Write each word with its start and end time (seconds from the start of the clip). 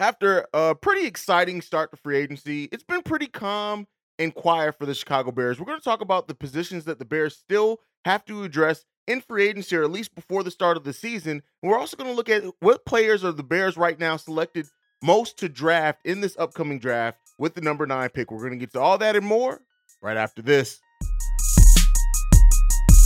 after 0.00 0.46
a 0.52 0.74
pretty 0.74 1.06
exciting 1.06 1.62
start 1.62 1.90
to 1.90 1.96
free 1.96 2.18
agency, 2.18 2.68
it's 2.72 2.84
been 2.84 3.02
pretty 3.02 3.26
calm 3.26 3.86
and 4.18 4.34
quiet 4.34 4.78
for 4.78 4.86
the 4.86 4.94
Chicago 4.94 5.30
Bears. 5.30 5.58
We're 5.58 5.66
going 5.66 5.78
to 5.78 5.84
talk 5.84 6.00
about 6.00 6.28
the 6.28 6.34
positions 6.34 6.84
that 6.84 6.98
the 6.98 7.04
Bears 7.04 7.36
still 7.36 7.80
have 8.04 8.24
to 8.26 8.44
address 8.44 8.84
in 9.06 9.20
free 9.20 9.48
agency, 9.48 9.76
or 9.76 9.84
at 9.84 9.90
least 9.90 10.14
before 10.14 10.42
the 10.42 10.50
start 10.50 10.76
of 10.76 10.84
the 10.84 10.92
season. 10.92 11.42
We're 11.62 11.78
also 11.78 11.96
going 11.96 12.10
to 12.10 12.16
look 12.16 12.28
at 12.28 12.44
what 12.60 12.84
players 12.84 13.24
are 13.24 13.32
the 13.32 13.42
Bears 13.42 13.76
right 13.76 13.98
now 13.98 14.16
selected 14.16 14.66
most 15.02 15.38
to 15.38 15.48
draft 15.48 16.00
in 16.04 16.20
this 16.20 16.36
upcoming 16.38 16.78
draft 16.78 17.18
with 17.38 17.54
the 17.54 17.60
number 17.60 17.86
nine 17.86 18.08
pick. 18.10 18.30
We're 18.30 18.38
going 18.38 18.52
to 18.52 18.58
get 18.58 18.72
to 18.72 18.80
all 18.80 18.98
that 18.98 19.16
and 19.16 19.26
more 19.26 19.60
right 20.02 20.16
after 20.16 20.42
this. 20.42 20.80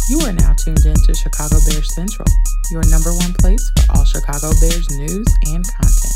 You 0.08 0.20
are 0.20 0.32
now 0.32 0.54
tuned 0.54 0.84
in 0.84 0.94
to 0.94 1.14
Chicago 1.14 1.56
Bears 1.68 1.94
Central, 1.94 2.26
your 2.72 2.82
number 2.88 3.12
one 3.12 3.32
place 3.34 3.70
for 3.76 3.98
all 3.98 4.04
Chicago 4.04 4.50
Bears 4.60 4.90
news 4.90 5.26
and 5.46 5.64
content. 5.64 6.09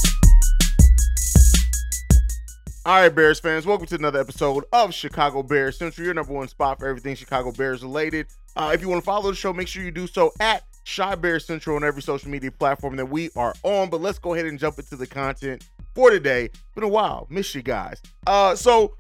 All 2.87 3.01
right, 3.01 3.09
Bears 3.09 3.41
fans, 3.41 3.65
welcome 3.65 3.87
to 3.87 3.95
another 3.95 4.21
episode 4.21 4.67
of 4.71 4.93
Chicago 4.93 5.43
Bears 5.43 5.79
Central, 5.79 6.05
your 6.05 6.13
number 6.13 6.35
one 6.35 6.49
spot 6.49 6.79
for 6.79 6.87
everything 6.87 7.17
Chicago 7.17 7.51
Bears 7.51 7.83
related. 7.83 8.27
Uh, 8.57 8.73
if 8.75 8.83
you 8.83 8.91
want 8.91 9.03
to 9.03 9.05
follow 9.07 9.31
the 9.31 9.35
show, 9.35 9.55
make 9.55 9.69
sure 9.69 9.83
you 9.83 9.91
do 9.91 10.07
so 10.07 10.35
at 10.39 10.65
Chi 10.85 11.15
Bears 11.15 11.47
Central 11.47 11.77
on 11.77 11.83
every 11.83 12.03
social 12.03 12.29
media 12.31 12.51
platform 12.51 12.97
that 12.97 13.07
we 13.07 13.31
are 13.37 13.55
on. 13.63 13.89
But 13.89 14.03
let's 14.03 14.19
go 14.19 14.35
ahead 14.35 14.45
and 14.45 14.59
jump 14.59 14.79
into 14.79 14.97
the 14.97 15.07
content 15.07 15.67
for 15.95 16.11
today. 16.11 16.51
Been 16.75 16.85
a 16.85 16.89
while, 16.89 17.27
miss 17.31 17.55
you 17.55 17.63
guys. 17.63 18.03
Uh, 18.27 18.55
so 18.55 18.95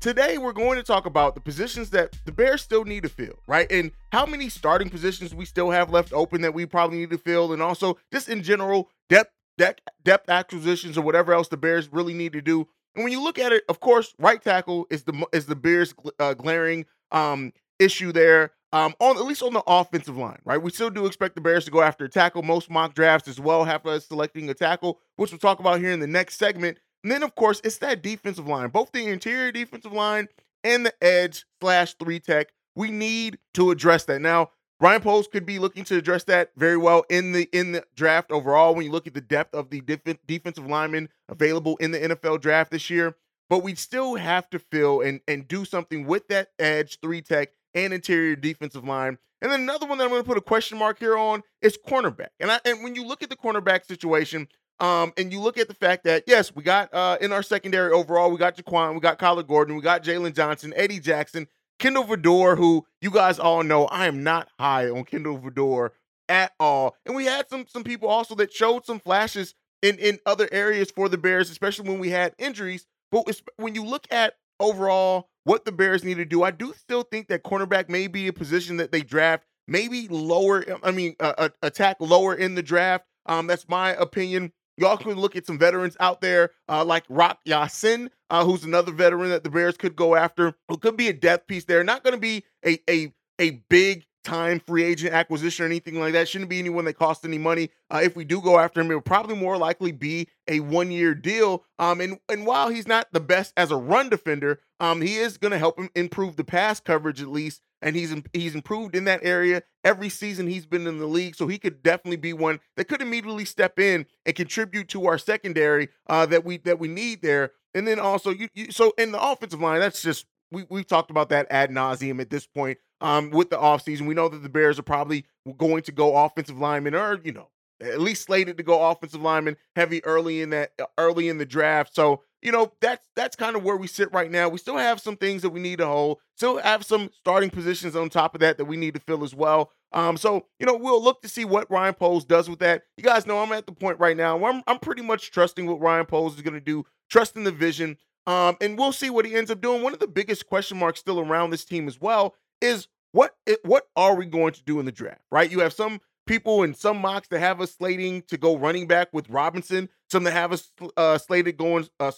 today 0.00 0.38
we're 0.38 0.54
going 0.54 0.78
to 0.78 0.82
talk 0.82 1.04
about 1.04 1.34
the 1.34 1.42
positions 1.42 1.90
that 1.90 2.16
the 2.24 2.32
Bears 2.32 2.62
still 2.62 2.86
need 2.86 3.02
to 3.02 3.10
fill, 3.10 3.38
right? 3.46 3.70
And 3.70 3.92
how 4.12 4.24
many 4.24 4.48
starting 4.48 4.88
positions 4.88 5.34
we 5.34 5.44
still 5.44 5.70
have 5.70 5.90
left 5.90 6.14
open 6.14 6.40
that 6.40 6.54
we 6.54 6.64
probably 6.64 6.96
need 6.96 7.10
to 7.10 7.18
fill, 7.18 7.52
and 7.52 7.60
also 7.60 7.98
just 8.10 8.30
in 8.30 8.42
general 8.42 8.88
depth 9.10 9.30
depth 9.58 9.82
depth 10.04 10.30
acquisitions 10.30 10.96
or 10.96 11.02
whatever 11.02 11.34
else 11.34 11.48
the 11.48 11.56
Bears 11.58 11.92
really 11.92 12.14
need 12.14 12.32
to 12.32 12.40
do 12.40 12.66
and 12.96 13.04
when 13.04 13.12
you 13.12 13.22
look 13.22 13.38
at 13.38 13.52
it, 13.52 13.64
of 13.68 13.80
course, 13.80 14.14
right 14.18 14.42
tackle 14.42 14.86
is 14.90 15.04
the 15.04 15.26
is 15.32 15.46
the 15.46 15.56
Bears' 15.56 15.94
uh, 16.18 16.34
glaring 16.34 16.86
um, 17.12 17.52
issue 17.78 18.12
there. 18.12 18.52
Um, 18.72 18.94
on 18.98 19.16
at 19.16 19.24
least 19.24 19.42
on 19.42 19.52
the 19.52 19.62
offensive 19.66 20.16
line, 20.16 20.40
right? 20.44 20.60
We 20.60 20.70
still 20.70 20.90
do 20.90 21.06
expect 21.06 21.34
the 21.34 21.40
Bears 21.40 21.64
to 21.66 21.70
go 21.70 21.82
after 21.82 22.04
a 22.04 22.08
tackle. 22.08 22.42
Most 22.42 22.68
mock 22.68 22.94
drafts 22.94 23.28
as 23.28 23.38
well 23.38 23.64
have 23.64 23.86
us 23.86 24.06
selecting 24.06 24.50
a 24.50 24.54
tackle, 24.54 24.98
which 25.16 25.30
we'll 25.30 25.38
talk 25.38 25.60
about 25.60 25.78
here 25.78 25.92
in 25.92 26.00
the 26.00 26.06
next 26.06 26.36
segment. 26.36 26.78
And 27.02 27.12
then, 27.12 27.22
of 27.22 27.36
course, 27.36 27.60
it's 27.62 27.78
that 27.78 28.02
defensive 28.02 28.48
line, 28.48 28.68
both 28.70 28.90
the 28.92 29.06
interior 29.06 29.52
defensive 29.52 29.92
line 29.92 30.28
and 30.64 30.84
the 30.84 30.92
edge 31.02 31.46
slash 31.60 31.94
three 31.94 32.18
tech. 32.18 32.48
We 32.74 32.90
need 32.90 33.38
to 33.54 33.70
address 33.70 34.04
that. 34.06 34.20
Now, 34.20 34.50
Ryan 34.78 35.00
Poles 35.00 35.26
could 35.26 35.46
be 35.46 35.58
looking 35.58 35.84
to 35.84 35.96
address 35.96 36.24
that 36.24 36.50
very 36.56 36.76
well 36.76 37.04
in 37.08 37.32
the 37.32 37.48
in 37.52 37.72
the 37.72 37.84
draft 37.94 38.30
overall. 38.30 38.74
When 38.74 38.84
you 38.84 38.92
look 38.92 39.06
at 39.06 39.14
the 39.14 39.22
depth 39.22 39.54
of 39.54 39.70
the 39.70 39.80
def- 39.80 40.18
defensive 40.26 40.66
linemen 40.66 41.08
available 41.28 41.76
in 41.78 41.92
the 41.92 41.98
NFL 41.98 42.42
draft 42.42 42.70
this 42.70 42.90
year, 42.90 43.16
but 43.48 43.62
we 43.62 43.74
still 43.74 44.16
have 44.16 44.50
to 44.50 44.58
fill 44.58 45.00
and 45.00 45.20
and 45.26 45.48
do 45.48 45.64
something 45.64 46.06
with 46.06 46.28
that 46.28 46.48
edge 46.58 46.98
three 47.00 47.22
tech 47.22 47.50
and 47.74 47.94
interior 47.94 48.36
defensive 48.36 48.84
line. 48.84 49.16
And 49.40 49.50
then 49.50 49.60
another 49.60 49.86
one 49.86 49.98
that 49.98 50.04
I'm 50.04 50.10
going 50.10 50.22
to 50.22 50.26
put 50.28 50.38
a 50.38 50.42
question 50.42 50.78
mark 50.78 50.98
here 50.98 51.16
on 51.16 51.42
is 51.60 51.78
cornerback. 51.86 52.28
And 52.40 52.50
I, 52.50 52.58
and 52.64 52.82
when 52.82 52.94
you 52.94 53.06
look 53.06 53.22
at 53.22 53.28
the 53.28 53.36
cornerback 53.36 53.84
situation, 53.84 54.48
um, 54.80 55.12
and 55.16 55.30
you 55.30 55.40
look 55.40 55.58
at 55.58 55.68
the 55.68 55.74
fact 55.74 56.04
that 56.04 56.24
yes, 56.26 56.54
we 56.54 56.62
got 56.62 56.92
uh 56.92 57.16
in 57.22 57.32
our 57.32 57.42
secondary 57.42 57.92
overall, 57.92 58.30
we 58.30 58.36
got 58.36 58.56
Jaquan, 58.56 58.92
we 58.92 59.00
got 59.00 59.18
Kyler 59.18 59.46
Gordon, 59.46 59.74
we 59.74 59.80
got 59.80 60.04
Jaylon 60.04 60.34
Johnson, 60.34 60.74
Eddie 60.76 61.00
Jackson, 61.00 61.48
Kindle 61.78 62.04
Vildor, 62.04 62.56
who 62.56 62.86
you 63.00 63.10
guys 63.10 63.38
all 63.38 63.62
know 63.62 63.86
I 63.86 64.06
am 64.06 64.22
not 64.22 64.48
high 64.58 64.88
on 64.88 65.04
Kindle 65.04 65.38
Vildor 65.38 65.90
at 66.28 66.52
all. 66.58 66.96
And 67.04 67.14
we 67.14 67.26
had 67.26 67.48
some 67.48 67.66
some 67.68 67.84
people 67.84 68.08
also 68.08 68.34
that 68.36 68.52
showed 68.52 68.84
some 68.84 69.00
flashes 69.00 69.54
in 69.82 69.98
in 69.98 70.18
other 70.26 70.48
areas 70.52 70.90
for 70.90 71.08
the 71.08 71.18
Bears, 71.18 71.50
especially 71.50 71.88
when 71.88 71.98
we 71.98 72.10
had 72.10 72.34
injuries. 72.38 72.86
But 73.12 73.40
when 73.56 73.74
you 73.74 73.84
look 73.84 74.06
at 74.10 74.34
overall 74.58 75.28
what 75.44 75.64
the 75.64 75.72
Bears 75.72 76.02
need 76.02 76.16
to 76.16 76.24
do, 76.24 76.42
I 76.42 76.50
do 76.50 76.72
still 76.76 77.02
think 77.02 77.28
that 77.28 77.44
cornerback 77.44 77.88
may 77.88 78.08
be 78.08 78.26
a 78.26 78.32
position 78.32 78.78
that 78.78 78.90
they 78.90 79.02
draft 79.02 79.44
maybe 79.68 80.08
lower. 80.08 80.64
I 80.82 80.90
mean, 80.90 81.14
uh, 81.20 81.50
attack 81.62 81.96
lower 82.00 82.34
in 82.34 82.54
the 82.54 82.62
draft. 82.62 83.04
Um, 83.26 83.46
that's 83.46 83.68
my 83.68 83.90
opinion. 83.94 84.52
Y'all 84.76 84.96
can 84.96 85.12
look 85.12 85.36
at 85.36 85.46
some 85.46 85.58
veterans 85.58 85.96
out 86.00 86.20
there 86.20 86.50
uh, 86.68 86.84
like 86.84 87.04
Rock 87.08 87.40
Ya-Sin, 87.44 88.10
uh, 88.30 88.44
who's 88.44 88.64
another 88.64 88.92
veteran 88.92 89.30
that 89.30 89.44
the 89.44 89.50
Bears 89.50 89.76
could 89.76 89.96
go 89.96 90.14
after. 90.14 90.54
It 90.68 90.80
could 90.80 90.96
be 90.96 91.08
a 91.08 91.12
depth 91.12 91.46
piece 91.46 91.64
there. 91.64 91.82
Not 91.82 92.04
going 92.04 92.14
to 92.14 92.20
be 92.20 92.44
a, 92.64 92.78
a, 92.90 93.12
a 93.38 93.62
big 93.68 94.04
time 94.26 94.60
free 94.60 94.82
agent 94.82 95.14
acquisition 95.14 95.64
or 95.64 95.66
anything 95.66 95.98
like 95.98 96.12
that. 96.12 96.28
Shouldn't 96.28 96.50
be 96.50 96.58
anyone 96.58 96.84
that 96.86 96.98
costs 96.98 97.24
any 97.24 97.38
money. 97.38 97.70
Uh, 97.90 98.00
if 98.02 98.16
we 98.16 98.24
do 98.24 98.40
go 98.40 98.58
after 98.58 98.80
him, 98.80 98.90
it 98.90 98.94
will 98.94 99.00
probably 99.00 99.36
more 99.36 99.56
likely 99.56 99.92
be 99.92 100.28
a 100.48 100.60
one 100.60 100.90
year 100.90 101.14
deal. 101.14 101.64
Um, 101.78 102.00
and 102.00 102.18
and 102.28 102.44
while 102.44 102.68
he's 102.68 102.88
not 102.88 103.06
the 103.12 103.20
best 103.20 103.52
as 103.56 103.70
a 103.70 103.76
run 103.76 104.10
defender, 104.10 104.60
um, 104.80 105.00
he 105.00 105.16
is 105.16 105.38
going 105.38 105.52
to 105.52 105.58
help 105.58 105.78
him 105.78 105.90
improve 105.94 106.36
the 106.36 106.44
pass 106.44 106.80
coverage 106.80 107.22
at 107.22 107.28
least 107.28 107.62
and 107.82 107.94
he's 107.96 108.14
he's 108.32 108.54
improved 108.54 108.94
in 108.94 109.04
that 109.04 109.20
area 109.22 109.62
every 109.84 110.08
season 110.08 110.46
he's 110.46 110.66
been 110.66 110.86
in 110.86 110.98
the 110.98 111.06
league. 111.06 111.36
So 111.36 111.46
he 111.46 111.58
could 111.58 111.82
definitely 111.82 112.16
be 112.16 112.32
one 112.32 112.60
that 112.76 112.86
could 112.86 113.02
immediately 113.02 113.44
step 113.44 113.78
in 113.78 114.06
and 114.24 114.34
contribute 114.34 114.88
to 114.88 115.06
our 115.06 115.18
secondary 115.18 115.88
uh, 116.08 116.26
that 116.26 116.44
we 116.44 116.58
that 116.58 116.78
we 116.78 116.88
need 116.88 117.22
there. 117.22 117.52
And 117.74 117.86
then 117.86 117.98
also 117.98 118.30
you, 118.30 118.48
you 118.54 118.72
so 118.72 118.92
in 118.98 119.12
the 119.12 119.22
offensive 119.22 119.60
line, 119.60 119.80
that's 119.80 120.02
just 120.02 120.26
we 120.50 120.64
we've 120.68 120.86
talked 120.86 121.10
about 121.10 121.28
that 121.30 121.46
ad 121.50 121.70
nauseum 121.70 122.20
at 122.20 122.30
this 122.30 122.46
point. 122.46 122.78
Um, 123.02 123.30
with 123.30 123.50
the 123.50 123.58
offseason, 123.58 124.06
we 124.06 124.14
know 124.14 124.28
that 124.28 124.42
the 124.42 124.48
Bears 124.48 124.78
are 124.78 124.82
probably 124.82 125.26
going 125.58 125.82
to 125.82 125.92
go 125.92 126.16
offensive 126.16 126.58
lineman 126.58 126.94
or 126.94 127.20
you 127.22 127.32
know 127.32 127.50
at 127.80 128.00
least 128.00 128.24
slated 128.24 128.56
to 128.56 128.62
go 128.62 128.90
offensive 128.90 129.20
lineman 129.20 129.56
heavy 129.74 130.02
early 130.04 130.40
in 130.40 130.50
that 130.50 130.72
early 130.98 131.28
in 131.28 131.38
the 131.38 131.46
draft. 131.46 131.94
So 131.94 132.22
you 132.42 132.52
know 132.52 132.72
that's 132.80 133.06
that's 133.16 133.36
kind 133.36 133.56
of 133.56 133.64
where 133.64 133.76
we 133.76 133.86
sit 133.86 134.12
right 134.12 134.30
now. 134.30 134.48
We 134.48 134.58
still 134.58 134.76
have 134.76 135.00
some 135.00 135.16
things 135.16 135.42
that 135.42 135.50
we 135.50 135.60
need 135.60 135.78
to 135.78 135.86
hold. 135.86 136.18
Still 136.36 136.58
have 136.58 136.84
some 136.84 137.10
starting 137.12 137.50
positions 137.50 137.96
on 137.96 138.08
top 138.08 138.34
of 138.34 138.40
that 138.40 138.58
that 138.58 138.64
we 138.64 138.76
need 138.76 138.94
to 138.94 139.00
fill 139.00 139.24
as 139.24 139.34
well. 139.34 139.70
Um, 139.92 140.16
so 140.16 140.46
you 140.58 140.66
know 140.66 140.76
we'll 140.76 141.02
look 141.02 141.22
to 141.22 141.28
see 141.28 141.44
what 141.44 141.70
Ryan 141.70 141.94
Poles 141.94 142.24
does 142.24 142.48
with 142.48 142.58
that. 142.60 142.82
You 142.96 143.04
guys 143.04 143.26
know 143.26 143.38
I'm 143.38 143.52
at 143.52 143.66
the 143.66 143.72
point 143.72 143.98
right 143.98 144.16
now 144.16 144.36
where 144.36 144.52
I'm 144.52 144.62
I'm 144.66 144.78
pretty 144.78 145.02
much 145.02 145.30
trusting 145.30 145.66
what 145.66 145.80
Ryan 145.80 146.06
Poles 146.06 146.36
is 146.36 146.42
going 146.42 146.54
to 146.54 146.60
do, 146.60 146.84
trusting 147.10 147.44
the 147.44 147.52
vision. 147.52 147.96
Um, 148.26 148.56
and 148.60 148.76
we'll 148.76 148.92
see 148.92 149.08
what 149.08 149.24
he 149.24 149.36
ends 149.36 149.52
up 149.52 149.60
doing. 149.60 149.82
One 149.82 149.92
of 149.92 150.00
the 150.00 150.08
biggest 150.08 150.46
question 150.48 150.78
marks 150.78 150.98
still 150.98 151.20
around 151.20 151.50
this 151.50 151.64
team 151.64 151.86
as 151.86 152.00
well 152.00 152.34
is 152.60 152.88
what 153.12 153.34
what 153.62 153.88
are 153.96 154.14
we 154.14 154.26
going 154.26 154.52
to 154.52 154.62
do 154.64 154.78
in 154.80 154.86
the 154.86 154.92
draft? 154.92 155.22
Right? 155.30 155.50
You 155.50 155.60
have 155.60 155.72
some 155.72 156.00
people 156.26 156.62
in 156.62 156.74
some 156.74 157.00
mocks 157.00 157.28
that 157.28 157.38
have 157.38 157.60
us 157.60 157.74
slating 157.74 158.22
to 158.22 158.36
go 158.36 158.56
running 158.56 158.86
back 158.86 159.08
with 159.12 159.28
Robinson, 159.30 159.88
some 160.10 160.24
that 160.24 160.32
have 160.32 160.52
us 160.52 160.72
uh, 160.96 161.18
slated 161.18 161.56
going 161.56 161.88
uh, 162.00 162.12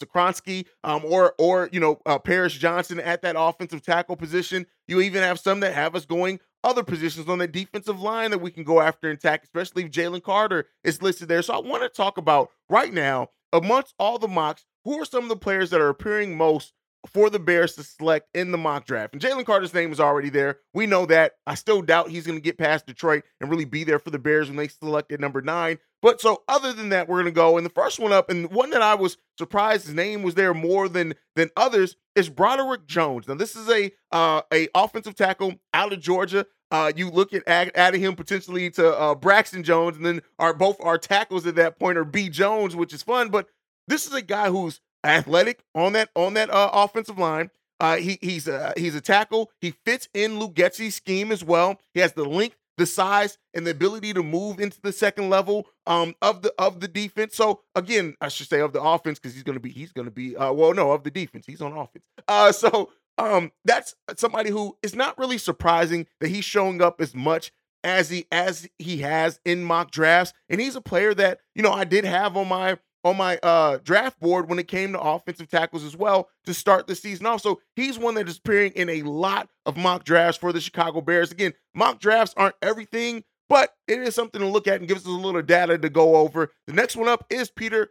um, 0.85 1.03
or 1.05 1.35
or 1.39 1.69
you 1.73 1.81
know 1.81 2.01
uh, 2.07 2.19
Paris 2.19 2.55
Johnson 2.55 3.01
at 3.01 3.23
that 3.23 3.37
offensive 3.39 3.83
tackle 3.83 4.17
position. 4.17 4.67
You 4.87 5.01
even 5.01 5.23
have 5.23 5.39
some 5.39 5.61
that 5.61 5.75
have 5.75 5.95
us 5.95 6.07
going 6.07 6.41
other 6.65 6.83
positions 6.83 7.29
on 7.29 7.39
the 7.39 7.47
defensive 7.47 8.01
line 8.01 8.31
that 8.31 8.39
we 8.39 8.51
can 8.51 8.65
go 8.65 8.81
after 8.81 9.09
and 9.09 9.19
attack, 9.19 9.45
especially 9.45 9.85
if 9.85 9.91
Jalen 9.91 10.23
Carter 10.23 10.67
is 10.83 11.03
listed 11.03 11.29
there. 11.29 11.43
So 11.43 11.55
I 11.55 11.61
want 11.61 11.83
to 11.83 11.89
talk 11.89 12.19
about 12.19 12.51
right 12.69 12.93
now 12.93 13.31
amongst 13.53 13.95
all 13.99 14.19
the 14.19 14.29
mocks, 14.29 14.65
who 14.85 15.01
are 15.01 15.05
some 15.05 15.25
of 15.25 15.29
the 15.29 15.37
players 15.37 15.71
that 15.71 15.81
are 15.81 15.89
appearing 15.89 16.37
most 16.37 16.73
for 17.07 17.31
the 17.31 17.39
Bears 17.39 17.75
to 17.77 17.83
select 17.83 18.29
in 18.35 18.51
the 18.51 18.59
mock 18.59 18.85
draft. 18.85 19.13
And 19.13 19.23
Jalen 19.23 19.47
Carter's 19.47 19.75
name 19.75 19.93
is 19.93 20.01
already 20.01 20.31
there. 20.31 20.59
We 20.75 20.87
know 20.87 21.07
that. 21.07 21.35
I 21.47 21.55
still 21.55 21.83
doubt 21.83 22.11
he's 22.11 22.27
going 22.27 22.39
to 22.39 22.43
get 22.43 22.59
past 22.59 22.87
Detroit 22.87 23.25
and 23.41 23.51
really 23.51 23.65
be 23.65 23.85
there 23.85 23.99
for 23.99 24.11
the 24.11 24.19
Bears 24.19 24.49
when 24.49 24.57
they 24.57 24.69
select 24.69 25.13
at 25.13 25.21
number 25.21 25.41
nine. 25.41 25.79
But 26.01 26.21
so 26.21 26.43
other 26.49 26.73
than 26.73 26.91
that, 26.91 27.09
we're 27.09 27.17
going 27.17 27.27
to 27.27 27.33
go. 27.33 27.57
And 27.57 27.67
the 27.67 27.71
first 27.71 27.99
one 27.99 28.13
up, 28.13 28.31
and 28.31 28.51
one 28.51 28.71
that 28.71 28.83
I 28.83 28.95
was 28.95 29.17
surprised 29.37 29.87
his 29.87 29.95
name 29.95 30.23
was 30.23 30.35
there 30.35 30.55
more 30.55 30.89
than 30.89 31.15
than 31.35 31.51
others, 31.57 31.97
is 32.15 32.29
Broderick 32.29 32.87
Jones. 32.87 33.27
Now 33.27 33.35
this 33.35 33.57
is 33.57 33.69
a 33.69 33.91
uh, 34.13 34.43
a 34.53 34.69
offensive 34.75 35.17
tackle 35.17 35.55
out 35.75 35.93
of 35.93 36.01
Georgia. 36.01 36.47
Uh, 36.71 36.93
you 36.95 37.11
look 37.11 37.33
at 37.33 37.43
add, 37.49 37.73
adding 37.75 38.01
him 38.03 38.15
potentially 38.15 38.71
to 38.71 38.97
uh, 38.97 39.15
Braxton 39.15 39.63
Jones, 39.65 39.97
and 39.97 40.05
then 40.05 40.23
our 40.39 40.53
both 40.53 40.77
our 40.81 40.99
tackles 40.99 41.47
at 41.47 41.57
that 41.57 41.79
point 41.79 41.99
are 41.99 42.05
B 42.05 42.29
Jones, 42.29 42.77
which 42.77 42.93
is 42.93 43.03
fun. 43.03 43.31
But 43.31 43.49
this 43.89 44.07
is 44.07 44.13
a 44.13 44.23
guy 44.23 44.51
who's 44.51 44.81
athletic 45.05 45.65
on 45.75 45.93
that 45.95 46.11
on 46.15 46.35
that 46.35 46.51
uh, 46.51 46.71
offensive 46.73 47.19
line. 47.19 47.51
Uh, 47.81 47.97
he 47.97 48.19
he's 48.21 48.49
a 48.49 48.73
he's 48.77 48.95
a 48.95 49.01
tackle. 49.01 49.51
He 49.61 49.73
fits 49.85 50.09
in 50.15 50.39
Getsy's 50.39 50.97
scheme 50.97 51.31
as 51.31 51.45
well. 51.45 51.81
He 51.95 52.01
has 52.01 52.13
the 52.13 52.25
length, 52.25 52.57
the 52.77 52.87
size, 52.87 53.39
and 53.55 53.67
the 53.67 53.71
ability 53.71 54.13
to 54.15 54.23
move 54.23 54.59
into 54.59 54.81
the 54.81 54.93
second 54.93 55.31
level 55.31 55.69
um, 55.87 56.15
of 56.21 56.43
the 56.43 56.53
of 56.59 56.81
the 56.81 56.89
defense. 56.89 57.37
So 57.37 57.61
again, 57.75 58.17
I 58.21 58.29
should 58.29 58.49
say 58.49 58.61
of 58.61 58.73
the 58.73 58.83
offense 58.83 59.19
because 59.19 59.35
he's 59.35 59.45
gonna 59.45 59.61
be 59.61 59.71
he's 59.71 59.93
gonna 59.93 60.11
be 60.11 60.37
uh, 60.37 60.53
well 60.53 60.75
no 60.75 60.91
of 60.93 61.05
the 61.05 61.11
defense. 61.11 61.47
He's 61.47 61.63
on 61.63 61.73
offense. 61.73 62.05
Uh, 62.27 62.51
so 62.53 62.91
um, 63.17 63.53
that's 63.65 63.95
somebody 64.17 64.51
who 64.51 64.77
is 64.83 64.95
not 64.95 65.17
really 65.19 65.39
surprising 65.39 66.07
that 66.21 66.29
he's 66.29 66.45
showing 66.45 66.83
up 66.83 67.01
as 67.01 67.15
much 67.15 67.53
as 67.85 68.11
he 68.11 68.27
as 68.33 68.69
he 68.79 68.99
has 68.99 69.41
in 69.45 69.63
mock 69.63 69.91
drafts, 69.91 70.33
and 70.49 70.61
he's 70.61 70.77
a 70.77 70.81
player 70.81 71.15
that 71.15 71.41
you 71.55 71.63
know 71.63 71.73
I 71.73 71.85
did 71.85 72.05
have 72.05 72.37
on 72.37 72.49
my 72.49 72.79
on 73.05 73.17
my 73.17 73.39
uh, 73.43 73.79
draft 73.85 74.19
board 74.21 74.49
when 74.49 74.59
it 74.59 74.69
came 74.69 74.93
to 74.93 75.01
offensive 75.01 75.49
tackles 75.49 75.85
as 75.85 75.97
well 75.97 76.29
to 76.45 76.55
start 76.55 76.87
the 76.87 76.95
season 76.95 77.27
off. 77.27 77.41
So 77.41 77.61
he's 77.77 77.99
one 77.99 78.15
that 78.15 78.29
is 78.29 78.39
appearing 78.39 78.73
in 78.73 78.89
a 78.89 79.03
lot 79.03 79.49
of 79.67 79.77
mock 79.77 80.05
drafts 80.05 80.39
for 80.39 80.53
the 80.53 80.61
Chicago 80.61 81.01
Bears. 81.01 81.31
Again, 81.31 81.55
mock 81.75 82.01
drafts 82.01 82.35
aren't 82.37 82.57
everything, 82.63 83.25
but 83.49 83.71
it 83.87 84.01
is 84.01 84.15
something 84.15 84.41
to 84.41 84.47
look 84.47 84.67
at 84.67 84.81
and 84.81 84.89
gives 84.89 85.03
us 85.03 85.07
a 85.07 85.11
little 85.11 85.43
data 85.43 85.79
to 85.79 85.89
go 85.89 86.17
over. 86.17 86.51
The 86.67 86.73
next 86.73 86.97
one 86.97 87.09
up 87.09 87.25
is 87.31 87.51
Peter 87.51 87.91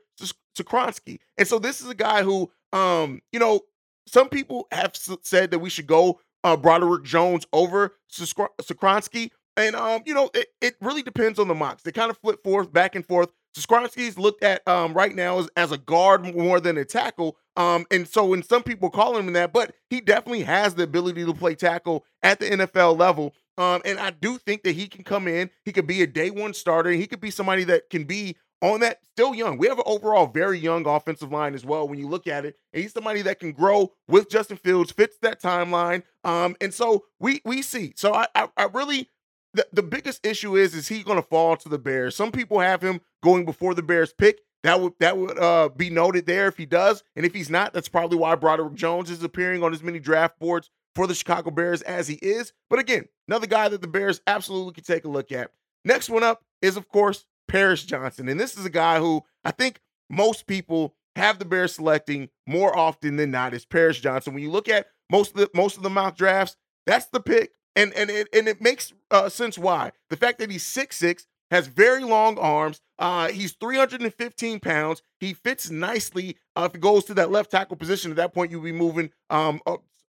Skoronski. 0.58 1.20
And 1.38 1.48
so 1.48 1.60
this 1.60 1.82
is 1.82 1.90
a 1.90 1.96
guy 1.96 2.24
who, 2.24 2.52
um, 2.74 3.22
you 3.32 3.40
know, 3.40 3.62
some 4.08 4.30
people 4.30 4.68
have 4.72 4.96
said 4.96 5.52
that 5.52 5.60
we 5.60 5.70
should 5.70 5.88
go 5.88 6.20
uh, 6.44 6.56
Broderick 6.56 7.04
Jones 7.04 7.46
over 7.52 7.96
Skoronski. 8.12 9.32
And, 9.58 9.76
um, 9.76 10.04
you 10.06 10.14
know, 10.14 10.30
it, 10.34 10.48
it 10.62 10.76
really 10.80 11.02
depends 11.02 11.40
on 11.40 11.48
the 11.48 11.56
mocks. 11.56 11.84
They 11.84 11.92
kind 11.92 12.12
of 12.12 12.18
flip 12.20 12.44
forth, 12.44 12.72
back 12.72 12.96
and 12.96 13.06
forth. 13.06 13.30
Skoronski's 13.58 14.18
looked 14.18 14.44
at 14.44 14.66
um, 14.68 14.94
right 14.94 15.16
now 15.16 15.40
as, 15.40 15.50
as 15.58 15.72
a 15.72 15.80
guard 15.80 16.36
more 16.36 16.60
than 16.60 16.78
a 16.78 16.86
tackle. 16.86 17.38
Um, 17.56 17.86
and 17.90 18.08
so 18.08 18.26
when 18.26 18.44
some 18.44 18.62
people 18.62 18.92
call 18.92 19.18
him 19.18 19.34
that, 19.34 19.52
but 19.52 19.74
he 19.90 20.00
definitely 20.00 20.44
has 20.44 20.76
the 20.76 20.84
ability 20.84 21.26
to 21.26 21.34
play 21.34 21.56
tackle 21.56 22.06
at 22.22 22.40
the 22.40 22.46
NFL 22.46 22.98
level. 23.00 23.34
Um, 23.58 23.82
and 23.84 24.00
I 24.00 24.12
do 24.12 24.38
think 24.38 24.62
that 24.64 24.76
he 24.76 24.88
can 24.88 25.04
come 25.04 25.28
in, 25.28 25.50
he 25.66 25.72
could 25.72 25.88
be 25.88 26.04
a 26.04 26.08
day 26.08 26.30
one 26.30 26.54
starter, 26.54 26.92
he 26.92 27.08
could 27.08 27.20
be 27.20 27.32
somebody 27.32 27.64
that 27.64 27.90
can 27.90 28.04
be 28.04 28.36
on 28.62 28.80
that 28.82 29.00
still 29.14 29.36
young. 29.36 29.58
We 29.58 29.68
have 29.68 29.78
an 29.80 29.84
overall 29.88 30.28
very 30.28 30.60
young 30.60 30.88
offensive 30.88 31.32
line 31.32 31.54
as 31.54 31.66
well 31.66 31.88
when 31.88 32.00
you 32.00 32.08
look 32.08 32.28
at 32.28 32.46
it. 32.46 32.56
And 32.74 32.84
he's 32.84 32.94
somebody 32.94 33.22
that 33.24 33.40
can 33.40 33.52
grow 33.52 33.92
with 34.08 34.30
Justin 34.30 34.58
Fields, 34.58 34.92
fits 34.92 35.18
that 35.22 35.42
timeline. 35.42 36.04
Um, 36.24 36.56
and 36.62 36.74
so 36.74 37.06
we 37.20 37.42
we 37.46 37.62
see. 37.62 37.94
So 37.96 38.14
I 38.14 38.28
I, 38.36 38.50
I 38.58 38.64
really 38.66 39.10
the, 39.58 39.68
the 39.74 39.84
biggest 39.84 40.26
issue 40.26 40.56
is 40.56 40.76
is 40.76 40.88
he 40.88 41.04
going 41.04 41.18
to 41.18 41.28
fall 41.28 41.58
to 41.58 41.68
the 41.68 41.80
Bears? 41.80 42.16
Some 42.16 42.32
people 42.32 42.60
have 42.60 42.82
him 42.82 43.02
going 43.24 43.44
before 43.44 43.74
the 43.74 43.82
Bears 43.82 44.14
pick. 44.14 44.40
That 44.64 44.80
would 44.80 44.94
that 45.00 45.18
would 45.18 45.38
uh, 45.38 45.70
be 45.76 45.90
noted 45.90 46.26
there 46.26 46.48
if 46.48 46.58
he 46.58 46.66
does, 46.66 47.04
and 47.16 47.26
if 47.26 47.34
he's 47.34 47.50
not, 47.50 47.74
that's 47.74 47.90
probably 47.90 48.18
why 48.18 48.36
Broderick 48.36 48.76
Jones 48.76 49.10
is 49.10 49.24
appearing 49.24 49.64
on 49.64 49.74
as 49.74 49.84
many 49.84 50.00
draft 50.00 50.40
boards 50.40 50.70
for 50.96 51.08
the 51.08 51.16
Chicago 51.16 51.52
Bears 51.52 51.82
as 51.82 52.08
he 52.08 52.16
is. 52.16 52.54
But 52.70 52.80
again, 52.80 53.08
another 53.28 53.48
guy 53.48 53.68
that 53.70 53.82
the 53.82 53.88
Bears 53.88 54.22
absolutely 54.28 54.74
could 54.74 54.86
take 54.86 55.06
a 55.06 55.10
look 55.10 55.32
at. 55.32 55.52
Next 55.84 56.10
one 56.10 56.24
up 56.24 56.44
is 56.62 56.78
of 56.78 56.88
course 56.88 57.26
Paris 57.48 57.84
Johnson, 57.84 58.30
and 58.30 58.40
this 58.40 58.58
is 58.58 58.66
a 58.66 58.70
guy 58.70 59.00
who 59.00 59.24
I 59.44 59.52
think 59.52 59.80
most 60.10 60.46
people 60.48 60.96
have 61.16 61.40
the 61.40 61.46
Bears 61.46 61.74
selecting 61.74 62.30
more 62.46 62.78
often 62.78 63.16
than 63.16 63.32
not 63.32 63.56
is 63.56 63.66
Paris 63.66 64.00
Johnson. 64.00 64.34
When 64.34 64.44
you 64.44 64.52
look 64.52 64.70
at 64.70 64.88
most 65.12 65.32
of 65.32 65.38
the 65.38 65.50
most 65.56 65.78
of 65.78 65.84
the 65.84 65.90
mock 65.90 66.16
drafts, 66.16 66.58
that's 66.86 67.08
the 67.08 67.20
pick 67.20 67.52
and 67.78 67.94
and 67.94 68.10
it 68.10 68.28
and 68.34 68.48
it 68.48 68.62
makes 68.62 68.92
uh, 69.12 69.30
sense 69.30 69.58
why 69.58 69.92
the 70.10 70.18
fact 70.18 70.40
that 70.40 70.52
he's 70.52 70.64
six 70.64 70.98
six 70.98 71.28
has 71.50 71.68
very 71.68 72.04
long 72.04 72.38
arms. 72.38 72.82
Uh, 73.00 73.30
he's 73.30 73.54
315 73.54 74.60
pounds. 74.60 75.02
He 75.22 75.34
fits 75.34 75.70
nicely. 75.70 76.36
Uh, 76.58 76.68
if 76.70 76.76
it 76.76 76.82
goes 76.82 77.06
to 77.06 77.14
that 77.14 77.32
left 77.32 77.52
tackle 77.52 77.78
position, 77.78 78.12
at 78.12 78.18
that 78.18 78.34
point 78.34 78.52
you'll 78.52 78.62
be 78.62 78.74
moving 78.74 79.12
um 79.30 79.62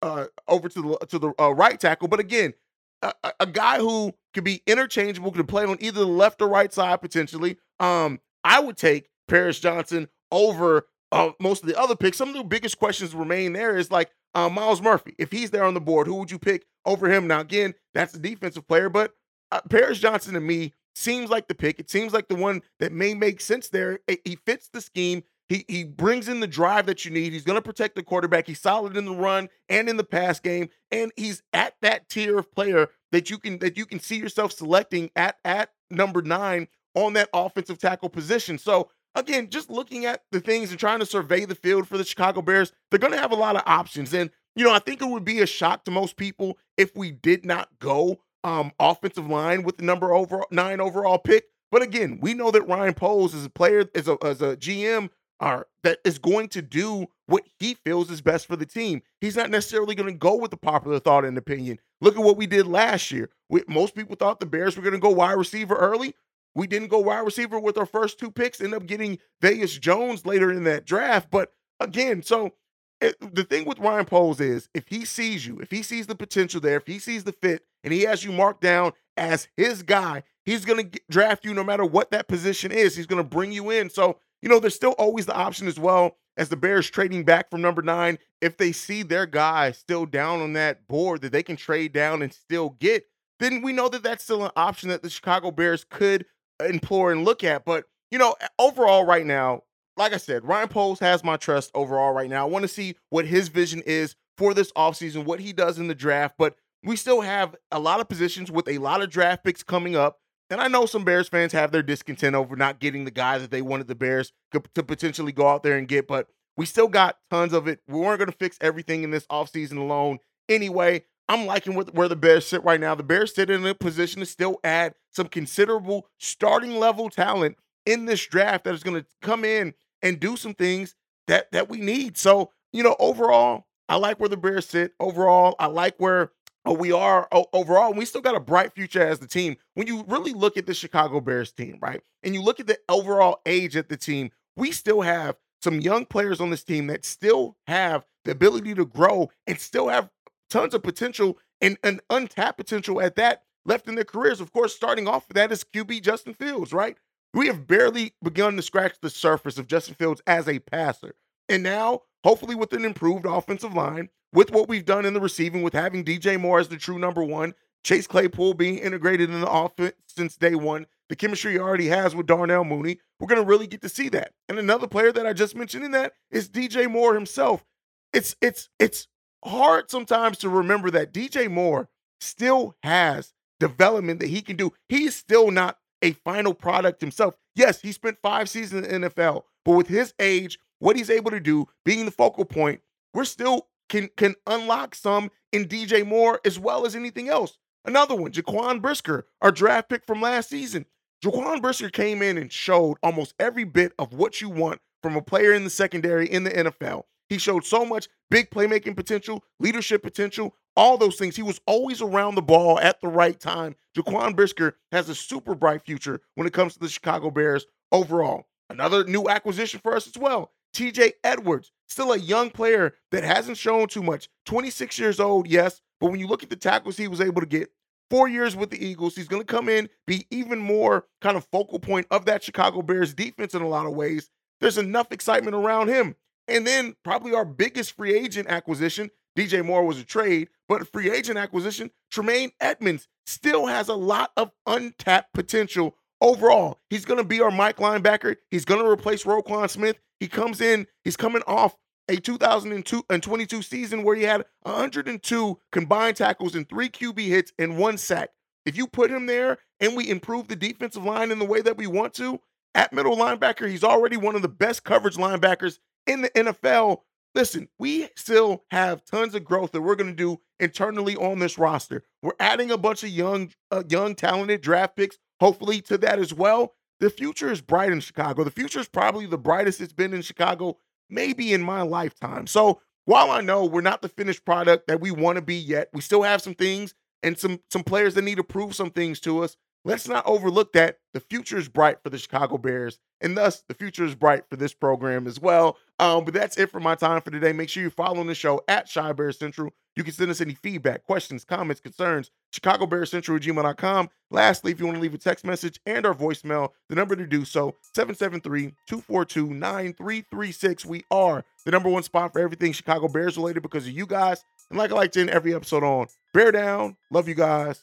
uh, 0.01 0.25
over 0.47 0.69
to 0.69 0.81
the 0.81 1.05
to 1.07 1.19
the 1.19 1.33
uh, 1.39 1.53
right 1.53 1.79
tackle. 1.79 2.07
But 2.07 2.19
again, 2.19 2.53
a, 3.01 3.13
a, 3.39 3.45
guy 3.45 3.79
who 3.79 4.13
could 4.33 4.43
be 4.43 4.61
interchangeable, 4.67 5.31
could 5.31 5.47
play 5.47 5.65
on 5.65 5.77
either 5.79 6.01
the 6.01 6.05
left 6.05 6.41
or 6.41 6.47
right 6.47 6.71
side 6.71 7.01
potentially. 7.01 7.57
Um, 7.79 8.19
I 8.43 8.59
would 8.59 8.77
take 8.77 9.09
Paris 9.27 9.59
Johnson 9.59 10.07
over 10.31 10.87
uh, 11.11 11.31
most 11.39 11.63
of 11.63 11.69
the 11.69 11.79
other 11.79 11.95
picks. 11.95 12.17
Some 12.17 12.29
of 12.29 12.35
the 12.35 12.43
biggest 12.43 12.77
questions 12.77 13.15
remain 13.15 13.53
there 13.53 13.77
is 13.77 13.91
like 13.91 14.11
uh, 14.35 14.49
Myles 14.49 14.81
Murphy. 14.81 15.15
If 15.17 15.31
he's 15.31 15.49
there 15.49 15.63
on 15.63 15.73
the 15.73 15.81
board, 15.81 16.05
who 16.07 16.15
would 16.15 16.29
you 16.29 16.37
pick 16.37 16.65
over 16.85 17.09
him? 17.09 17.25
Now, 17.27 17.39
again, 17.39 17.73
that's 17.93 18.13
a 18.13 18.19
defensive 18.19 18.67
player, 18.67 18.89
but 18.89 19.13
uh, 19.51 19.61
Paris 19.69 19.97
Johnson 19.97 20.33
to 20.33 20.41
me 20.41 20.73
seems 20.93 21.29
like 21.29 21.47
the 21.47 21.55
pick. 21.55 21.79
It 21.79 21.89
seems 21.89 22.13
like 22.13 22.27
the 22.27 22.35
one 22.35 22.61
that 22.79 22.91
may 22.91 23.13
make 23.13 23.41
sense 23.41 23.69
there. 23.69 23.99
He 24.23 24.37
fits 24.45 24.69
the 24.71 24.81
scheme. 24.81 25.23
He 25.47 25.63
he 25.67 25.83
brings 25.83 26.27
in 26.27 26.39
the 26.39 26.47
drive 26.47 26.87
that 26.87 27.05
you 27.05 27.11
need. 27.11 27.31
He's 27.31 27.43
going 27.43 27.57
to 27.57 27.61
protect 27.61 27.95
the 27.95 28.03
quarterback. 28.03 28.47
He's 28.47 28.59
solid 28.59 28.97
in 28.97 29.05
the 29.05 29.13
run 29.13 29.49
and 29.69 29.87
in 29.87 29.97
the 29.97 30.03
pass 30.03 30.39
game, 30.39 30.69
and 30.91 31.11
he's 31.15 31.43
at 31.53 31.75
that 31.81 32.09
tier 32.09 32.39
of 32.39 32.51
player 32.51 32.89
that 33.11 33.29
you 33.29 33.37
can 33.37 33.59
that 33.59 33.77
you 33.77 33.85
can 33.85 33.99
see 33.99 34.17
yourself 34.17 34.51
selecting 34.51 35.11
at 35.15 35.37
at 35.45 35.69
number 35.91 36.23
nine 36.23 36.67
on 36.95 37.13
that 37.13 37.29
offensive 37.33 37.77
tackle 37.77 38.09
position. 38.09 38.57
So 38.57 38.89
again, 39.15 39.49
just 39.49 39.69
looking 39.69 40.05
at 40.05 40.23
the 40.31 40.39
things 40.39 40.69
and 40.71 40.79
trying 40.79 40.99
to 40.99 41.05
survey 41.05 41.45
the 41.45 41.55
field 41.55 41.87
for 41.87 41.97
the 41.97 42.03
Chicago 42.03 42.41
Bears, 42.41 42.71
they're 42.89 42.99
going 42.99 43.13
to 43.13 43.19
have 43.19 43.31
a 43.31 43.35
lot 43.35 43.55
of 43.55 43.63
options. 43.65 44.13
And, 44.13 44.29
you 44.55 44.63
know, 44.63 44.73
I 44.73 44.79
think 44.79 45.01
it 45.01 45.07
would 45.07 45.25
be 45.25 45.41
a 45.41 45.47
shock 45.47 45.85
to 45.85 45.91
most 45.91 46.17
people 46.17 46.57
if 46.77 46.95
we 46.95 47.11
did 47.11 47.45
not 47.45 47.69
go 47.79 48.19
um, 48.43 48.71
offensive 48.79 49.27
line 49.27 49.63
with 49.63 49.77
the 49.77 49.83
number 49.83 50.13
over 50.13 50.43
nine 50.51 50.79
overall 50.79 51.17
pick. 51.17 51.45
But 51.71 51.81
again, 51.81 52.19
we 52.21 52.33
know 52.33 52.51
that 52.51 52.67
Ryan 52.67 52.93
Poles 52.93 53.33
is 53.33 53.45
a 53.45 53.49
player, 53.49 53.85
as 53.95 54.07
a, 54.07 54.17
as 54.23 54.41
a 54.41 54.55
GM, 54.55 55.09
are 55.39 55.67
that 55.83 55.99
is 56.05 56.17
going 56.17 56.47
to 56.49 56.61
do 56.61 57.07
what 57.25 57.43
he 57.59 57.73
feels 57.73 58.09
is 58.09 58.21
best 58.21 58.45
for 58.45 58.55
the 58.55 58.65
team. 58.65 59.01
He's 59.19 59.35
not 59.35 59.49
necessarily 59.49 59.95
going 59.95 60.11
to 60.11 60.17
go 60.17 60.35
with 60.35 60.51
the 60.51 60.57
popular 60.57 60.99
thought 60.99 61.25
and 61.25 61.37
opinion. 61.37 61.79
Look 62.01 62.15
at 62.15 62.23
what 62.23 62.37
we 62.37 62.47
did 62.47 62.67
last 62.67 63.11
year. 63.11 63.29
We, 63.49 63.63
most 63.67 63.95
people 63.95 64.15
thought 64.15 64.39
the 64.39 64.45
Bears 64.45 64.77
were 64.77 64.83
going 64.83 64.93
to 64.93 64.99
go 64.99 65.09
wide 65.09 65.33
receiver 65.33 65.75
early. 65.75 66.15
We 66.55 66.67
didn't 66.67 66.87
go 66.87 66.99
wide 66.99 67.19
receiver 67.19 67.59
with 67.59 67.77
our 67.77 67.85
first 67.85 68.17
two 68.17 68.31
picks, 68.31 68.61
end 68.61 68.73
up 68.73 68.85
getting 68.85 69.19
Velus 69.43 69.79
Jones 69.79 70.25
later 70.25 70.51
in 70.51 70.63
that 70.63 70.85
draft. 70.85 71.29
But 71.29 71.53
again, 71.79 72.23
so 72.23 72.53
it, 73.01 73.17
eh, 73.21 73.27
the 73.33 73.43
thing 73.43 73.65
with 73.65 73.79
Ryan 73.79 74.05
Poles 74.05 74.39
is 74.39 74.69
if 74.73 74.87
he 74.87 75.03
sees 75.05 75.45
you, 75.45 75.59
if 75.59 75.69
he 75.69 75.83
sees 75.83 76.07
the 76.07 76.15
potential 76.15 76.61
there, 76.61 76.77
if 76.77 76.87
he 76.87 76.97
sees 76.97 77.25
the 77.25 77.33
fit, 77.33 77.63
and 77.83 77.93
he 77.93 78.01
has 78.01 78.23
you 78.23 78.31
marked 78.31 78.61
down 78.61 78.93
as 79.15 79.47
his 79.55 79.83
guy, 79.83 80.23
he's 80.43 80.65
going 80.65 80.89
to 80.89 81.01
draft 81.09 81.45
you 81.45 81.53
no 81.53 81.63
matter 81.63 81.85
what 81.85 82.11
that 82.11 82.27
position 82.27 82.71
is. 82.71 82.95
He's 82.95 83.05
going 83.05 83.23
to 83.23 83.29
bring 83.29 83.51
you 83.51 83.69
in. 83.69 83.89
So, 83.89 84.17
you 84.41 84.49
know, 84.49 84.59
there's 84.59 84.75
still 84.75 84.93
always 84.93 85.25
the 85.25 85.35
option 85.35 85.67
as 85.67 85.79
well 85.79 86.17
as 86.37 86.49
the 86.49 86.57
Bears 86.57 86.89
trading 86.89 87.23
back 87.23 87.49
from 87.49 87.61
number 87.61 87.81
nine. 87.81 88.17
If 88.41 88.57
they 88.57 88.71
see 88.71 89.03
their 89.03 89.25
guy 89.25 89.71
still 89.71 90.05
down 90.05 90.41
on 90.41 90.53
that 90.53 90.87
board 90.87 91.21
that 91.21 91.31
they 91.31 91.43
can 91.43 91.55
trade 91.55 91.93
down 91.93 92.21
and 92.21 92.33
still 92.33 92.71
get, 92.79 93.05
then 93.39 93.61
we 93.61 93.73
know 93.73 93.89
that 93.89 94.03
that's 94.03 94.23
still 94.23 94.43
an 94.43 94.51
option 94.55 94.89
that 94.89 95.03
the 95.03 95.09
Chicago 95.09 95.51
Bears 95.51 95.83
could 95.83 96.25
implore 96.59 97.11
and 97.11 97.25
look 97.25 97.43
at. 97.43 97.65
But 97.65 97.85
you 98.11 98.19
know, 98.19 98.35
overall, 98.59 99.05
right 99.05 99.25
now, 99.25 99.63
like 99.97 100.13
I 100.13 100.17
said, 100.17 100.45
Ryan 100.45 100.67
Poles 100.67 100.99
has 100.99 101.23
my 101.23 101.37
trust 101.37 101.71
overall 101.73 102.13
right 102.13 102.29
now. 102.29 102.45
I 102.45 102.49
want 102.49 102.63
to 102.63 102.69
see 102.69 102.95
what 103.09 103.25
his 103.25 103.47
vision 103.47 103.81
is 103.85 104.15
for 104.37 104.53
this 104.53 104.71
offseason, 104.73 105.25
what 105.25 105.39
he 105.39 105.53
does 105.53 105.79
in 105.79 105.87
the 105.87 105.95
draft. 105.95 106.35
But 106.37 106.55
we 106.83 106.95
still 106.95 107.21
have 107.21 107.55
a 107.71 107.79
lot 107.79 107.99
of 107.99 108.07
positions 108.07 108.51
with 108.51 108.67
a 108.67 108.77
lot 108.77 109.01
of 109.01 109.09
draft 109.09 109.43
picks 109.43 109.63
coming 109.63 109.95
up. 109.95 110.19
And 110.49 110.61
I 110.61 110.67
know 110.67 110.85
some 110.85 111.03
Bears 111.03 111.27
fans 111.27 111.53
have 111.53 111.71
their 111.71 111.81
discontent 111.81 112.35
over 112.35 112.55
not 112.55 112.79
getting 112.79 113.05
the 113.05 113.11
guys 113.11 113.41
that 113.41 113.49
they 113.49 113.63
wanted 113.63 113.87
the 113.87 113.95
Bears 113.95 114.31
to 114.51 114.83
potentially 114.83 115.31
go 115.31 115.47
out 115.47 115.63
there 115.63 115.77
and 115.77 115.87
get, 115.87 116.07
but 116.07 116.27
we 116.55 116.67
still 116.67 116.87
got 116.87 117.17
tons 117.31 117.51
of 117.51 117.67
it. 117.67 117.79
We 117.87 117.99
weren't 117.99 118.19
going 118.19 118.31
to 118.31 118.37
fix 118.37 118.57
everything 118.61 119.03
in 119.03 119.09
this 119.09 119.25
offseason 119.25 119.77
alone 119.77 120.19
anyway. 120.47 121.03
I'm 121.27 121.45
liking 121.45 121.73
where 121.73 122.07
the 122.07 122.15
Bears 122.15 122.45
sit 122.45 122.63
right 122.63 122.79
now. 122.79 122.93
The 122.93 123.03
Bears 123.03 123.33
sit 123.33 123.49
in 123.49 123.65
a 123.65 123.73
position 123.73 124.19
to 124.19 124.25
still 124.25 124.59
add 124.63 124.93
some 125.11 125.27
considerable 125.27 126.07
starting 126.19 126.77
level 126.77 127.09
talent 127.09 127.57
in 127.85 128.05
this 128.05 128.25
draft 128.25 128.65
that 128.65 128.73
is 128.73 128.83
going 128.83 129.01
to 129.01 129.05
come 129.21 129.43
in 129.43 129.73
and 130.01 130.19
do 130.19 130.37
some 130.37 130.53
things 130.53 130.95
that 131.27 131.51
that 131.51 131.69
we 131.69 131.77
need. 131.77 132.17
So, 132.17 132.51
you 132.71 132.83
know, 132.83 132.95
overall, 132.99 133.65
I 133.89 133.95
like 133.95 134.19
where 134.19 134.29
the 134.29 134.37
Bears 134.37 134.67
sit. 134.67 134.93
Overall, 134.99 135.55
I 135.57 135.67
like 135.67 135.95
where 135.97 136.31
uh, 136.67 136.73
we 136.73 136.91
are 136.91 137.27
overall. 137.53 137.93
We 137.93 138.05
still 138.05 138.21
got 138.21 138.35
a 138.35 138.39
bright 138.39 138.73
future 138.73 139.05
as 139.05 139.19
the 139.19 139.27
team. 139.27 139.57
When 139.73 139.87
you 139.87 140.03
really 140.07 140.33
look 140.33 140.57
at 140.57 140.65
the 140.65 140.73
Chicago 140.73 141.21
Bears 141.21 141.51
team, 141.51 141.79
right? 141.81 142.01
And 142.23 142.33
you 142.33 142.41
look 142.41 142.59
at 142.59 142.67
the 142.67 142.77
overall 142.89 143.41
age 143.45 143.75
of 143.75 143.87
the 143.87 143.97
team, 143.97 144.31
we 144.55 144.71
still 144.71 145.01
have 145.01 145.35
some 145.61 145.79
young 145.81 146.05
players 146.05 146.39
on 146.39 146.49
this 146.51 146.63
team 146.63 146.87
that 146.87 147.05
still 147.05 147.57
have 147.67 148.05
the 148.25 148.31
ability 148.31 148.73
to 148.75 148.85
grow 148.85 149.29
and 149.47 149.59
still 149.59 149.89
have 149.89 150.09
tons 150.49 150.73
of 150.73 150.83
potential 150.83 151.37
and 151.61 151.77
an 151.83 151.99
untapped 152.09 152.57
potential 152.57 153.01
at 153.01 153.15
that 153.15 153.43
left 153.65 153.87
in 153.87 153.95
their 153.95 154.03
careers. 154.03 154.41
Of 154.41 154.51
course, 154.51 154.75
starting 154.75 155.07
off 155.07 155.27
with 155.27 155.35
that 155.35 155.51
is 155.51 155.63
QB 155.63 156.01
Justin 156.01 156.33
Fields, 156.33 156.73
right? 156.73 156.97
We 157.33 157.47
have 157.47 157.67
barely 157.67 158.13
begun 158.23 158.55
to 158.55 158.61
scratch 158.61 158.95
the 159.01 159.09
surface 159.09 159.57
of 159.57 159.67
Justin 159.67 159.95
Fields 159.95 160.21
as 160.25 160.47
a 160.47 160.59
passer. 160.59 161.15
And 161.49 161.63
now, 161.63 162.01
hopefully, 162.23 162.55
with 162.55 162.73
an 162.73 162.85
improved 162.85 163.25
offensive 163.25 163.73
line, 163.73 164.09
with 164.33 164.51
what 164.51 164.67
we've 164.67 164.85
done 164.85 165.05
in 165.05 165.13
the 165.13 165.21
receiving, 165.21 165.61
with 165.61 165.73
having 165.73 166.03
DJ 166.03 166.39
Moore 166.39 166.59
as 166.59 166.69
the 166.69 166.77
true 166.77 166.99
number 166.99 167.23
one, 167.23 167.53
Chase 167.83 168.07
Claypool 168.07 168.55
being 168.55 168.79
integrated 168.79 169.29
in 169.29 169.41
the 169.41 169.51
offense 169.51 169.93
since 170.07 170.35
day 170.35 170.55
one, 170.55 170.87
the 171.07 171.15
chemistry 171.15 171.53
he 171.53 171.59
already 171.59 171.87
has 171.87 172.15
with 172.15 172.25
Darnell 172.25 172.63
Mooney, 172.63 172.99
we're 173.19 173.27
going 173.27 173.41
to 173.41 173.47
really 173.47 173.67
get 173.67 173.81
to 173.81 173.89
see 173.89 174.09
that. 174.09 174.31
And 174.49 174.57
another 174.57 174.87
player 174.87 175.11
that 175.11 175.27
I 175.27 175.33
just 175.33 175.55
mentioned 175.55 175.85
in 175.85 175.91
that 175.91 176.13
is 176.31 176.49
DJ 176.49 176.89
Moore 176.89 177.13
himself. 177.13 177.63
It's 178.11 178.35
it's 178.41 178.69
it's 178.79 179.07
hard 179.45 179.89
sometimes 179.89 180.37
to 180.39 180.49
remember 180.49 180.91
that 180.91 181.13
DJ 181.13 181.49
Moore 181.49 181.89
still 182.19 182.75
has 182.83 183.33
development 183.59 184.19
that 184.19 184.29
he 184.29 184.41
can 184.41 184.55
do. 184.55 184.73
He's 184.89 185.15
still 185.15 185.51
not 185.51 185.77
a 186.01 186.11
final 186.11 186.53
product 186.53 187.01
himself. 187.01 187.35
Yes, 187.55 187.81
he 187.81 187.91
spent 187.91 188.17
five 188.21 188.49
seasons 188.49 188.85
in 188.87 189.01
the 189.01 189.09
NFL, 189.09 189.43
but 189.63 189.75
with 189.75 189.87
his 189.87 190.13
age, 190.19 190.59
what 190.79 190.95
he's 190.95 191.09
able 191.09 191.31
to 191.31 191.39
do, 191.39 191.67
being 191.83 192.05
the 192.05 192.11
focal 192.11 192.45
point, 192.45 192.81
we're 193.13 193.25
still 193.25 193.67
can 193.87 194.09
can 194.17 194.35
unlock 194.47 194.95
some 194.95 195.31
in 195.51 195.67
DJ 195.67 196.05
Moore 196.05 196.41
as 196.43 196.59
well 196.59 196.85
as 196.85 196.95
anything 196.95 197.29
else. 197.29 197.57
Another 197.85 198.15
one, 198.15 198.31
Jaquan 198.31 198.81
Brisker, 198.81 199.27
our 199.41 199.51
draft 199.51 199.89
pick 199.89 200.05
from 200.05 200.21
last 200.21 200.49
season. 200.49 200.85
Jaquan 201.23 201.61
Brisker 201.61 201.89
came 201.89 202.21
in 202.21 202.37
and 202.37 202.51
showed 202.51 202.97
almost 203.01 203.35
every 203.39 203.63
bit 203.63 203.93
of 203.97 204.13
what 204.13 204.41
you 204.41 204.49
want 204.49 204.81
from 205.01 205.15
a 205.15 205.21
player 205.21 205.53
in 205.53 205.63
the 205.63 205.69
secondary 205.69 206.27
in 206.27 206.43
the 206.43 206.49
NFL. 206.49 207.03
He 207.29 207.37
showed 207.37 207.65
so 207.65 207.85
much 207.85 208.07
big 208.29 208.49
playmaking 208.49 208.95
potential, 208.95 209.43
leadership 209.59 210.03
potential, 210.03 210.55
all 210.75 210.97
those 210.97 211.15
things. 211.15 211.35
He 211.35 211.43
was 211.43 211.61
always 211.65 212.01
around 212.01 212.35
the 212.35 212.41
ball 212.41 212.79
at 212.79 213.01
the 213.01 213.07
right 213.07 213.39
time. 213.39 213.75
Jaquan 213.95 214.35
Brisker 214.35 214.77
has 214.91 215.09
a 215.09 215.15
super 215.15 215.55
bright 215.55 215.83
future 215.83 216.21
when 216.35 216.47
it 216.47 216.53
comes 216.53 216.73
to 216.73 216.79
the 216.79 216.89
Chicago 216.89 217.31
Bears 217.31 217.65
overall. 217.91 218.45
Another 218.69 219.03
new 219.05 219.29
acquisition 219.29 219.79
for 219.81 219.95
us 219.95 220.07
as 220.07 220.17
well. 220.17 220.51
TJ 220.75 221.13
Edwards, 221.23 221.71
still 221.87 222.11
a 222.11 222.17
young 222.17 222.49
player 222.49 222.95
that 223.11 223.23
hasn't 223.23 223.57
shown 223.57 223.87
too 223.87 224.03
much. 224.03 224.27
26 224.45 224.99
years 224.99 225.19
old, 225.19 225.47
yes, 225.47 225.81
but 226.01 226.11
when 226.11 226.19
you 226.19 226.27
look 226.27 226.43
at 226.43 226.49
the 226.49 226.55
tackles 226.55 226.97
he 226.97 227.07
was 227.07 227.21
able 227.21 227.41
to 227.41 227.47
get, 227.47 227.69
four 228.09 228.27
years 228.27 228.55
with 228.55 228.71
the 228.71 228.85
Eagles, 228.85 229.15
he's 229.15 229.27
going 229.27 229.41
to 229.41 229.45
come 229.45 229.69
in, 229.69 229.89
be 230.05 230.25
even 230.29 230.59
more 230.59 231.05
kind 231.21 231.37
of 231.37 231.47
focal 231.51 231.79
point 231.79 232.07
of 232.11 232.25
that 232.25 232.43
Chicago 232.43 232.81
Bears 232.81 233.13
defense 233.13 233.53
in 233.53 233.61
a 233.61 233.67
lot 233.67 233.85
of 233.85 233.93
ways. 233.93 234.29
There's 234.59 234.77
enough 234.77 235.11
excitement 235.11 235.55
around 235.55 235.87
him. 235.87 236.15
And 236.47 236.65
then 236.65 236.95
probably 237.03 237.33
our 237.33 237.45
biggest 237.45 237.95
free 237.95 238.17
agent 238.17 238.47
acquisition, 238.47 239.09
DJ 239.37 239.65
Moore 239.65 239.85
was 239.85 239.99
a 239.99 240.03
trade, 240.03 240.49
but 240.67 240.91
free 240.91 241.11
agent 241.11 241.37
acquisition, 241.37 241.91
Tremaine 242.11 242.51
Edmunds 242.59 243.07
still 243.25 243.65
has 243.65 243.89
a 243.89 243.95
lot 243.95 244.31
of 244.37 244.51
untapped 244.65 245.33
potential 245.33 245.95
overall. 246.21 246.79
He's 246.89 247.05
going 247.05 247.17
to 247.17 247.27
be 247.27 247.41
our 247.41 247.51
Mike 247.51 247.77
linebacker. 247.77 248.37
He's 248.49 248.65
going 248.65 248.83
to 248.83 248.89
replace 248.89 249.23
Roquan 249.23 249.69
Smith. 249.69 249.97
He 250.19 250.27
comes 250.27 250.61
in, 250.61 250.87
he's 251.03 251.17
coming 251.17 251.41
off 251.45 251.75
a 252.07 252.17
2002 252.17 253.03
and 253.09 253.23
22 253.23 253.61
season 253.61 254.03
where 254.03 254.15
he 254.15 254.23
had 254.23 254.45
102 254.61 255.59
combined 255.71 256.17
tackles 256.17 256.55
and 256.55 256.69
three 256.69 256.89
QB 256.89 257.19
hits 257.19 257.51
and 257.57 257.77
one 257.77 257.97
sack. 257.97 258.29
If 258.65 258.77
you 258.77 258.87
put 258.87 259.11
him 259.11 259.25
there 259.25 259.57
and 259.79 259.95
we 259.95 260.09
improve 260.09 260.47
the 260.47 260.55
defensive 260.55 261.03
line 261.03 261.31
in 261.31 261.39
the 261.39 261.45
way 261.45 261.61
that 261.61 261.77
we 261.77 261.87
want 261.87 262.13
to, 262.15 262.39
at 262.73 262.91
middle 262.91 263.15
linebacker, 263.15 263.69
he's 263.69 263.83
already 263.83 264.17
one 264.17 264.35
of 264.35 264.41
the 264.41 264.49
best 264.49 264.83
coverage 264.83 265.15
linebackers 265.15 265.79
in 266.07 266.21
the 266.21 266.29
NFL. 266.29 267.01
Listen, 267.33 267.67
we 267.77 268.07
still 268.15 268.63
have 268.71 269.03
tons 269.03 269.35
of 269.35 269.43
growth 269.43 269.71
that 269.73 269.81
we're 269.81 269.95
going 269.95 270.09
to 270.09 270.15
do 270.15 270.39
internally 270.59 271.15
on 271.17 271.39
this 271.39 271.57
roster. 271.57 272.03
We're 272.21 272.31
adding 272.39 272.71
a 272.71 272.77
bunch 272.77 273.03
of 273.03 273.09
young, 273.09 273.51
uh, 273.71 273.83
young, 273.89 274.15
talented 274.15 274.61
draft 274.61 274.95
picks, 274.95 275.17
hopefully 275.39 275.81
to 275.81 275.97
that 275.99 276.19
as 276.19 276.33
well. 276.33 276.73
The 277.01 277.09
future 277.09 277.51
is 277.51 277.59
bright 277.59 277.91
in 277.91 277.99
Chicago. 277.99 278.45
The 278.45 278.51
future 278.51 278.79
is 278.79 278.87
probably 278.87 279.25
the 279.25 279.37
brightest 279.37 279.81
it's 279.81 279.91
been 279.91 280.13
in 280.13 280.21
Chicago, 280.21 280.77
maybe 281.09 281.51
in 281.51 281.61
my 281.61 281.81
lifetime. 281.81 282.47
So 282.47 282.79
while 283.03 283.31
I 283.31 283.41
know 283.41 283.65
we're 283.65 283.81
not 283.81 284.01
the 284.01 284.07
finished 284.07 284.45
product 284.45 284.87
that 284.87 285.01
we 285.01 285.11
want 285.11 285.35
to 285.35 285.41
be 285.41 285.55
yet, 285.55 285.89
we 285.91 285.99
still 285.99 286.23
have 286.23 286.41
some 286.41 286.55
things 286.55 286.93
and 287.21 287.37
some 287.37 287.59
some 287.69 287.83
players 287.83 288.13
that 288.13 288.21
need 288.21 288.35
to 288.35 288.43
prove 288.43 288.75
some 288.75 288.91
things 288.91 289.19
to 289.21 289.43
us 289.43 289.57
let's 289.85 290.07
not 290.07 290.25
overlook 290.25 290.73
that 290.73 290.97
the 291.13 291.19
future 291.21 291.57
is 291.57 291.69
bright 291.69 292.03
for 292.03 292.09
the 292.09 292.17
Chicago 292.17 292.57
Bears, 292.57 292.99
and 293.21 293.37
thus 293.37 293.63
the 293.69 293.73
future 293.73 294.03
is 294.03 294.15
bright 294.15 294.43
for 294.49 294.57
this 294.57 294.73
program 294.73 295.27
as 295.27 295.39
well. 295.39 295.77
Um, 295.99 296.25
but 296.25 296.33
that's 296.33 296.57
it 296.57 296.69
for 296.69 296.79
my 296.79 296.95
time 296.95 297.21
for 297.21 297.29
today. 297.31 297.53
Make 297.53 297.69
sure 297.69 297.81
you're 297.81 297.89
following 297.89 298.27
the 298.27 298.35
show 298.35 298.61
at 298.67 298.91
Chi 298.93 299.13
Bears 299.13 299.39
Central. 299.39 299.71
You 299.95 300.03
can 300.03 300.13
send 300.13 300.29
us 300.29 300.41
any 300.41 300.55
feedback, 300.55 301.05
questions, 301.05 301.45
comments, 301.45 301.79
concerns, 301.79 302.29
Chicago 302.51 302.85
Bears 302.85 303.11
Central 303.11 303.37
at 303.37 303.43
gmail.com. 303.43 304.09
Lastly, 304.29 304.73
if 304.73 304.79
you 304.79 304.85
want 304.85 304.97
to 304.97 305.01
leave 305.01 305.13
a 305.13 305.17
text 305.17 305.45
message 305.45 305.79
and 305.85 306.05
our 306.05 306.13
voicemail, 306.13 306.71
the 306.89 306.95
number 306.95 307.15
to 307.15 307.25
do 307.25 307.45
so, 307.45 307.75
773-242-9336. 307.97 310.85
We 310.85 311.05
are 311.11 311.45
the 311.63 311.71
number 311.71 311.87
one 311.89 312.03
spot 312.03 312.33
for 312.33 312.39
everything 312.39 312.73
Chicago 312.73 313.07
Bears 313.07 313.37
related 313.37 313.63
because 313.63 313.87
of 313.87 313.93
you 313.93 314.05
guys. 314.05 314.43
And 314.69 314.77
like 314.77 314.91
I 314.91 314.95
like 314.95 315.13
to 315.13 315.21
end 315.21 315.29
every 315.29 315.55
episode 315.55 315.83
on, 315.83 316.07
bear 316.33 316.51
down. 316.51 316.97
Love 317.09 317.29
you 317.29 317.35
guys. 317.35 317.81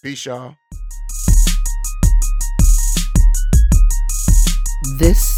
Peace, 0.00 0.26
y'all. 0.26 0.54
This 4.98 5.37